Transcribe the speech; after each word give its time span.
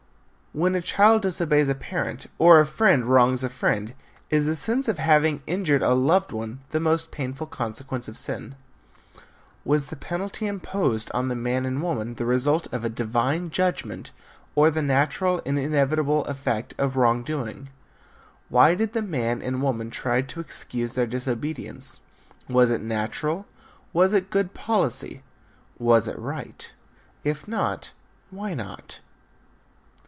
When 0.53 0.75
a 0.75 0.81
child 0.81 1.21
disobeys 1.21 1.69
a 1.69 1.75
parent 1.75 2.27
or 2.37 2.59
a 2.59 2.65
friend 2.65 3.05
wrongs 3.05 3.41
a 3.41 3.47
friend 3.47 3.93
is 4.29 4.45
the 4.45 4.57
sense 4.57 4.89
of 4.89 4.99
having 4.99 5.41
injured 5.47 5.81
a 5.81 5.93
loved 5.93 6.33
one 6.33 6.59
the 6.71 6.79
most 6.81 7.09
painful 7.09 7.47
consequence 7.47 8.09
of 8.09 8.17
sin? 8.17 8.55
Was 9.63 9.87
the 9.87 9.95
penalty 9.95 10.47
imposed 10.47 11.09
on 11.13 11.29
the 11.29 11.37
man 11.37 11.65
and 11.65 11.81
woman 11.81 12.15
the 12.15 12.25
result 12.25 12.67
of 12.73 12.83
a 12.83 12.89
divine 12.89 13.49
judgment 13.49 14.11
or 14.53 14.69
the 14.69 14.81
natural 14.81 15.41
and 15.45 15.57
inevitable 15.57 16.25
effect 16.25 16.73
of 16.77 16.97
wrong 16.97 17.23
doing? 17.23 17.69
Why 18.49 18.75
did 18.75 18.91
the 18.91 19.01
man 19.01 19.41
and 19.41 19.61
woman 19.61 19.89
try 19.89 20.21
to 20.21 20.41
excuse 20.41 20.95
their 20.95 21.07
disobedience? 21.07 22.01
Was 22.49 22.71
it 22.71 22.81
natural? 22.81 23.45
Was 23.93 24.11
it 24.11 24.29
good 24.29 24.53
policy? 24.53 25.21
Was 25.79 26.09
it 26.09 26.19
right? 26.19 26.69
If 27.23 27.47
not, 27.47 27.91
why 28.31 28.53
not? 28.53 28.99